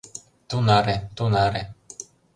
[0.49, 1.63] Тунаре, тунаре